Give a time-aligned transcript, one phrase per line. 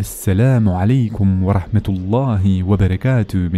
[0.00, 0.70] Assalamu
[1.42, 3.50] wa rahmatullahi wa barakatuh.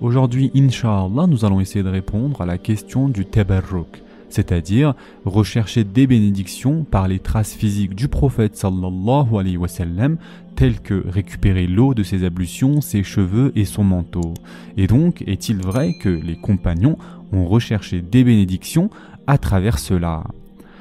[0.00, 4.94] Aujourd'hui, Inch'Allah, nous allons essayer de répondre à la question du tabarruk, c'est-à-dire
[5.26, 10.16] rechercher des bénédictions par les traces physiques du prophète sallallahu alayhi wa sallam,
[10.56, 14.32] telles que récupérer l'eau de ses ablutions, ses cheveux et son manteau.
[14.78, 16.96] Et donc, est-il vrai que les compagnons
[17.32, 18.88] ont recherché des bénédictions
[19.26, 20.24] à travers cela?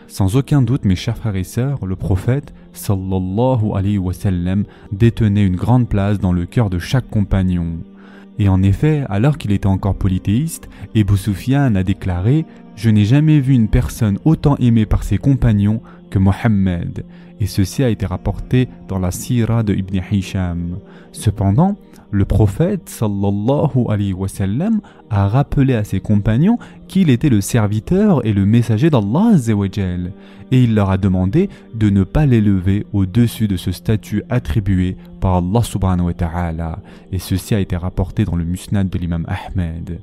[0.10, 5.46] Sans aucun doute, mes chers frères et sœurs, le prophète sallallahu alayhi wa sallam détenait
[5.46, 7.78] une grande place dans le cœur de chaque compagnon.
[8.40, 12.46] Et en effet, alors qu'il était encore polythéiste, Ebu Sufyan a déclaré
[12.76, 17.06] Je n'ai jamais vu une personne autant aimée par ses compagnons que Mohammed.
[17.40, 20.80] Et ceci a été rapporté dans la Sira de Ibn Hisham.
[21.12, 21.78] Cependant,
[22.12, 23.04] le prophète
[25.10, 29.34] a rappelé à ses compagnons qu'il était le serviteur et le messager d'Allah
[30.52, 35.36] et il leur a demandé de ne pas l'élever au-dessus de ce statut attribué par
[35.36, 36.80] Allah subhanahu wa ta'ala
[37.12, 40.00] et ceci a été rapporté dans le musnad de l'imam Ahmed.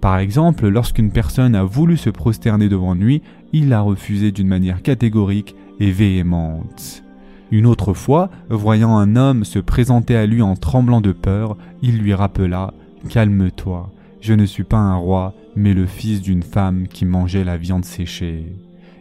[0.00, 4.82] Par exemple, lorsqu'une personne a voulu se prosterner devant lui, il l'a refusé d'une manière
[4.82, 7.02] catégorique et véhémente.
[7.50, 11.98] Une autre fois, voyant un homme se présenter à lui en tremblant de peur, il
[11.98, 12.74] lui rappela
[13.08, 17.56] Calme-toi, je ne suis pas un roi, mais le fils d'une femme qui mangeait la
[17.56, 18.52] viande séchée.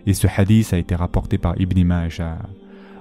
[0.06, 2.38] Et ce hadith a été rapporté par Ibn Majah.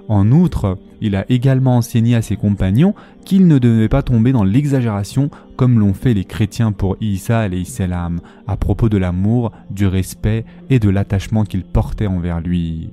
[0.09, 2.93] En outre, il a également enseigné à ses compagnons
[3.25, 8.19] qu'ils ne devaient pas tomber dans l'exagération comme l'ont fait les chrétiens pour Isa salam
[8.47, 12.89] à propos de l'amour, du respect et de l'attachement qu'ils portaient envers lui.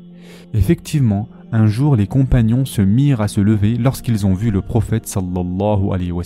[0.55, 5.07] Effectivement, un jour les compagnons se mirent à se lever lorsqu'ils ont vu le prophète
[5.07, 6.25] sallallahu alayhi wa.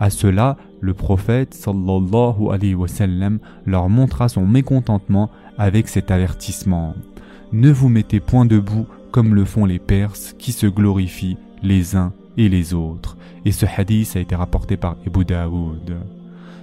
[0.00, 1.64] À cela, le prophète
[3.66, 6.96] leur montra son mécontentement avec cet avertissement.
[7.52, 12.12] Ne vous mettez point debout comme le font les Perses qui se glorifient les uns
[12.36, 13.16] et les autres.
[13.44, 15.96] Et ce hadith a été rapporté par Ebu Daoud.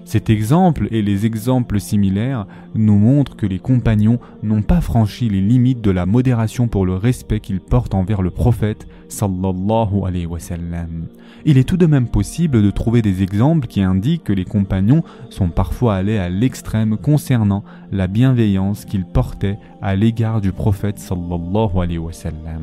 [0.05, 2.45] Cet exemple et les exemples similaires
[2.75, 6.95] nous montrent que les compagnons n'ont pas franchi les limites de la modération pour le
[6.95, 11.07] respect qu'ils portent envers le prophète sallallahu alayhi wa sallam.
[11.43, 15.03] Il est tout de même possible de trouver des exemples qui indiquent que les compagnons
[15.31, 21.79] sont parfois allés à l'extrême concernant la bienveillance qu'ils portaient à l'égard du prophète sallallahu
[21.81, 22.61] alayhi wa sallam.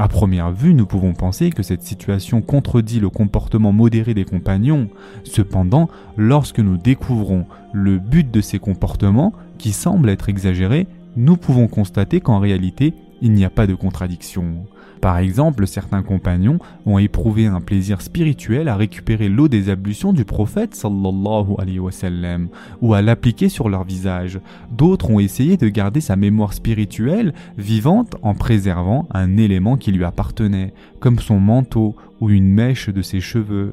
[0.00, 4.88] À première vue, nous pouvons penser que cette situation contredit le comportement modéré des compagnons.
[5.24, 7.44] Cependant, lorsque nous découvrons
[7.74, 13.32] le but de ces comportements, qui semblent être exagérés, nous pouvons constater qu'en réalité, il
[13.32, 14.64] n'y a pas de contradiction.
[15.00, 20.26] Par exemple, certains compagnons ont éprouvé un plaisir spirituel à récupérer l'eau des ablutions du
[20.26, 22.48] prophète sallallahu alayhi wa sallam,
[22.82, 24.40] ou à l'appliquer sur leur visage.
[24.70, 30.04] D'autres ont essayé de garder sa mémoire spirituelle vivante en préservant un élément qui lui
[30.04, 33.72] appartenait, comme son manteau ou une mèche de ses cheveux.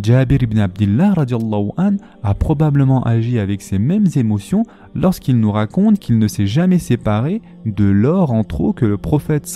[0.00, 1.14] Jabir ibn Abdullah
[2.22, 4.64] a probablement agi avec ces mêmes émotions
[4.94, 9.50] lorsqu'il nous raconte qu'il ne s'est jamais séparé de l'or en trop que le prophète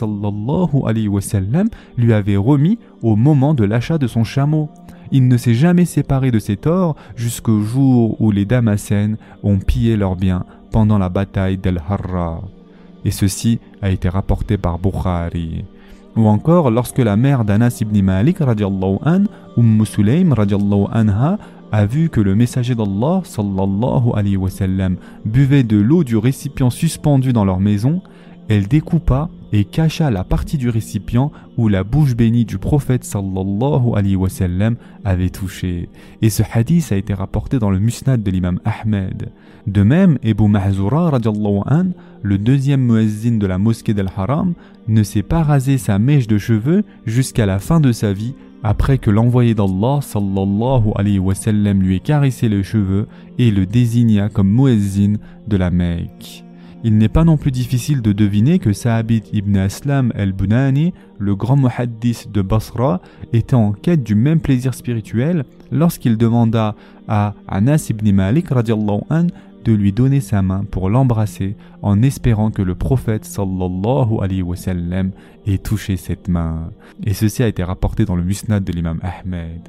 [1.99, 4.71] lui avait remis au moment de l'achat de son chameau.
[5.13, 9.97] Il ne s'est jamais séparé de cet or jusqu'au jour où les Damascènes ont pillé
[9.97, 12.43] leurs biens pendant la bataille d'El-Harra.
[13.05, 15.65] Et ceci a été rapporté par Bukhari.
[16.17, 19.25] Ou encore lorsque la mère d'Anas ibn Malik an,
[19.57, 20.35] Umm Sulaym
[20.93, 21.39] anha,
[21.73, 26.71] a vu que le messager d'Allah sallallahu alayhi wa sallam buvait de l'eau du récipient
[26.71, 28.03] suspendu dans leur maison,
[28.49, 33.95] elle découpa et cacha la partie du récipient où la bouche bénie du prophète sallallahu
[33.95, 35.89] alayhi wa sallam avait touché.
[36.23, 39.31] Et ce hadith a été rapporté dans le musnad de l'imam Ahmed.
[39.67, 41.87] De même, Ebu Mahzoura an,
[42.23, 44.55] le deuxième muezzin de la mosquée d'Al-Haram,
[44.89, 48.99] ne s'est pas rasé sa mèche de cheveux jusqu'à la fin de sa vie après
[48.99, 53.07] que l'envoyé d'Allah sallallahu alayhi wa sallam lui ait caressé les cheveux
[53.39, 55.15] et le désigna comme muezzin
[55.49, 56.45] de la Mecque.
[56.83, 61.57] Il n'est pas non plus difficile de deviner que Sa'abit ibn Aslam el-Bunani, le grand
[61.57, 63.03] muhaddis de Basra,
[63.35, 66.75] était en quête du même plaisir spirituel lorsqu'il demanda
[67.07, 69.27] à Anas ibn Malik an,
[69.63, 74.57] de lui donner sa main pour l'embrasser en espérant que le prophète sallallahu alayhi wa
[74.57, 75.11] sallam
[75.47, 76.71] ait touché cette main.
[77.05, 79.69] Et ceci a été rapporté dans le musnad de l'imam Ahmed.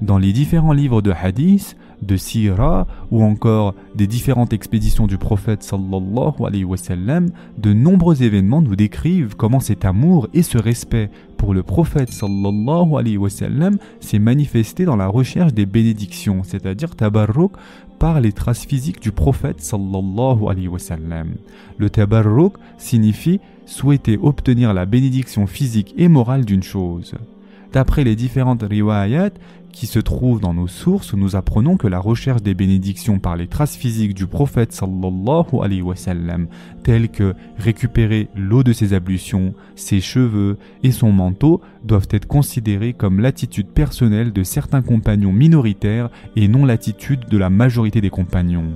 [0.00, 5.62] Dans les différents livres de hadith, de sira ou encore des différentes expéditions du prophète
[5.62, 7.28] sallallahu alayhi wa sallam,
[7.58, 13.78] de nombreux événements nous décrivent comment cet amour et ce respect pour le prophète sallallahu
[14.00, 17.52] s'est manifesté dans la recherche des bénédictions, c'est-à-dire tabarruk
[17.98, 21.34] par les traces physiques du prophète sallallahu alayhi wa sallam.
[21.78, 27.14] Le tabarruk signifie souhaiter obtenir la bénédiction physique et morale d'une chose.
[27.72, 29.30] D'après les différentes riwayat
[29.72, 33.46] qui se trouvent dans nos sources, nous apprenons que la recherche des bénédictions par les
[33.46, 36.48] traces physiques du prophète sallallahu alayhi wa sallam,
[36.82, 42.92] telles que récupérer l'eau de ses ablutions, ses cheveux et son manteau, doivent être considérées
[42.92, 48.72] comme l'attitude personnelle de certains compagnons minoritaires et non l'attitude de la majorité des compagnons.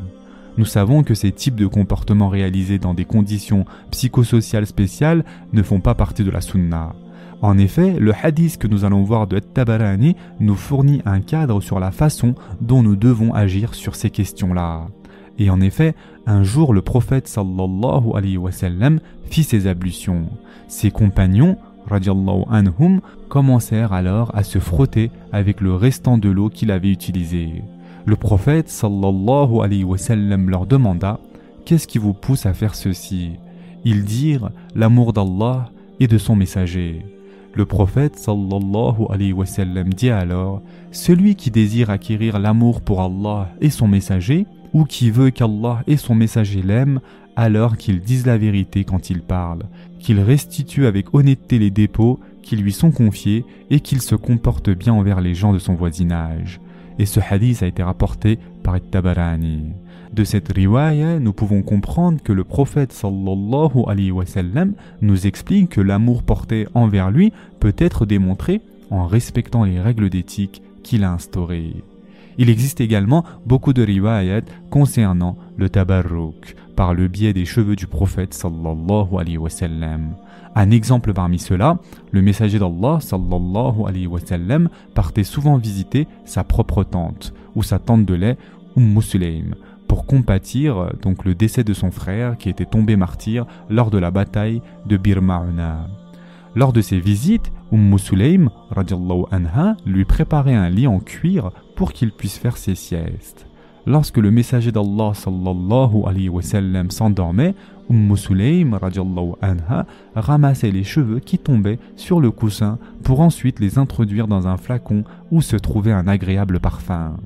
[0.56, 5.81] Nous savons que ces types de comportements réalisés dans des conditions psychosociales spéciales ne font
[5.81, 6.94] pas partie de la sunna.
[7.42, 11.78] En effet, le hadith que nous allons voir de Tabarani nous fournit un cadre sur
[11.78, 14.88] la façon dont nous devons agir sur ces questions-là.
[15.38, 15.94] Et en effet,
[16.26, 19.00] un jour le prophète sallallahu alayhi wa sallam
[19.30, 20.26] fit ses ablutions.
[20.66, 26.70] Ses compagnons, radiallahu anhum, commencèrent alors à se frotter avec le restant de l'eau qu'il
[26.70, 27.62] avait utilisée.
[28.06, 31.20] Le prophète sallallahu alayhi wa sallam leur demanda
[31.66, 33.32] Qu'est-ce qui vous pousse à faire ceci?
[33.84, 35.68] Ils dirent L'amour d'Allah
[36.00, 37.04] et de son messager.
[37.56, 40.61] Le prophète sallallahu alayhi wa sallam dit alors
[40.93, 45.97] Celui qui désire acquérir l'amour pour Allah et son messager, ou qui veut qu'Allah et
[45.97, 47.00] son messager l'aiment,
[47.35, 49.62] alors qu'il dise la vérité quand il parle,
[49.99, 54.93] qu'il restitue avec honnêteté les dépôts qui lui sont confiés et qu'il se comporte bien
[54.93, 56.61] envers les gens de son voisinage.
[56.98, 59.72] Et ce hadith a été rapporté par Tabarani.
[60.12, 66.66] De cette riwaya, nous pouvons comprendre que le prophète sallallahu nous explique que l'amour porté
[66.75, 71.75] envers lui peut être démontré en respectant les règles d'éthique qu'il a instaurées.
[72.38, 77.87] Il existe également beaucoup de riwayat concernant le tabarruk par le biais des cheveux du
[77.87, 80.14] prophète sallallahu alayhi wa sallam.
[80.55, 81.78] Un exemple parmi ceux-là,
[82.12, 87.78] le messager d'Allah sallallahu alayhi wa sallam partait souvent visiter sa propre tante ou sa
[87.78, 88.37] tante de lait
[88.76, 89.55] Umm Sulaym
[89.88, 94.11] pour compatir donc le décès de son frère qui était tombé martyr lors de la
[94.11, 95.20] bataille de Bir
[96.55, 98.50] Lors de ses visites, Umm Sulaym
[99.31, 103.46] anha lui préparait un lit en cuir pour qu'il puisse faire ses siestes.
[103.86, 107.54] Lorsque le messager d'Allah sallallahu alayhi wa sallam s'endormait,
[107.88, 108.76] Umm Sulaym
[109.40, 109.86] anha
[110.16, 115.04] ramassait les cheveux qui tombaient sur le coussin pour ensuite les introduire dans un flacon
[115.30, 117.16] où se trouvait un agréable parfum.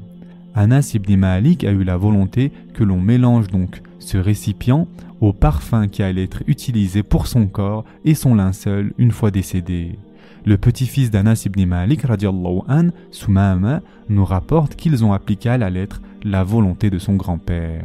[0.55, 4.87] Anas ibn Malik a eu la volonté que l'on mélange donc ce récipient
[5.23, 9.99] au parfum qui allait être utilisé pour son corps et son linceul une fois décédé.
[10.45, 13.81] Le petit-fils d'Anas ibn Malik an, Soumama,
[14.11, 17.85] nous rapporte qu'ils ont appliqué à la lettre la volonté de son grand-père.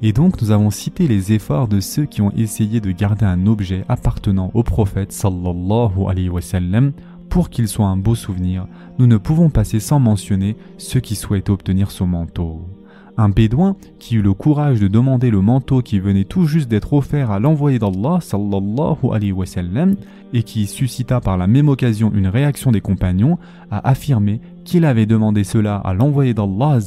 [0.00, 3.46] Et donc nous avons cité les efforts de ceux qui ont essayé de garder un
[3.46, 6.92] objet appartenant au prophète sallallahu alayhi wa sallam
[7.28, 8.66] pour qu'il soit un beau souvenir,
[8.98, 12.62] nous ne pouvons passer sans mentionner ceux qui souhaitent obtenir ce manteau.
[13.20, 16.92] Un bédouin qui eut le courage de demander le manteau qui venait tout juste d'être
[16.92, 19.96] offert à l'envoyé d'Allah sallallahu alayhi wa sallam
[20.32, 23.38] et qui suscita par la même occasion une réaction des compagnons,
[23.70, 26.78] a affirmé qu'il avait demandé cela à l'envoyé d'Allah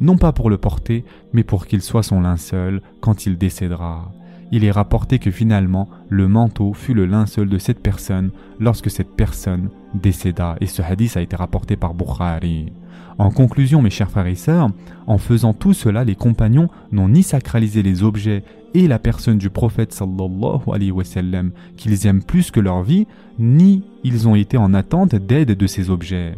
[0.00, 4.12] non pas pour le porter, mais pour qu'il soit son linceul quand il décédera
[4.50, 9.14] il est rapporté que finalement le manteau fut le linceul de cette personne lorsque cette
[9.14, 12.72] personne décéda et ce hadith a été rapporté par Bukhari.
[13.18, 14.70] En conclusion mes chers frères et sœurs,
[15.08, 18.44] en faisant tout cela les compagnons n'ont ni sacralisé les objets
[18.74, 23.06] et la personne du prophète sallallahu alayhi wa sallam qu'ils aiment plus que leur vie,
[23.38, 26.34] ni ils ont été en attente d'aide de ces objets.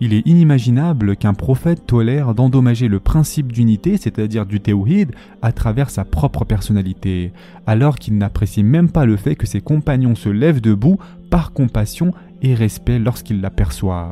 [0.00, 5.12] Il est inimaginable qu'un prophète tolère d'endommager le principe d'unité, c'est-à-dire du théouhid,
[5.42, 7.32] à travers sa propre personnalité,
[7.68, 10.98] alors qu'il n'apprécie même pas le fait que ses compagnons se lèvent debout
[11.30, 12.12] par compassion
[12.42, 14.10] et respect lorsqu'ils l'aperçoivent.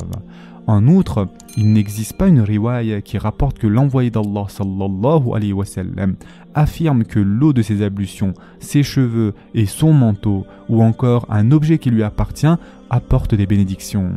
[0.67, 5.65] En outre, il n'existe pas une riwaya qui rapporte que l'envoyé d'Allah sallallahu alayhi wa
[5.65, 6.15] sallam
[6.55, 11.79] affirme que l'eau de ses ablutions, ses cheveux et son manteau, ou encore un objet
[11.79, 12.55] qui lui appartient,
[12.89, 14.13] apportent des bénédictions.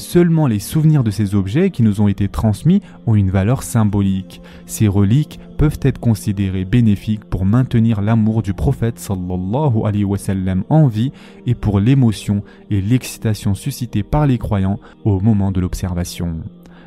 [0.00, 4.40] Seulement les souvenirs de ces objets qui nous ont été transmis ont une valeur symbolique.
[4.64, 10.64] Ces reliques peuvent être considérées bénéfiques pour maintenir l'amour du prophète sallallahu alayhi wa sallam
[10.70, 11.12] en vie
[11.46, 16.38] et pour l'émotion et l'excitation suscitées par les croyants au moment de l'observation.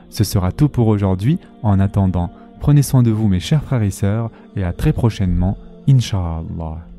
[0.10, 1.38] Ce sera tout pour aujourd'hui.
[1.62, 5.56] En attendant, prenez soin de vous mes chers frères et sœurs et à très prochainement,
[5.88, 6.93] Inch'Allah.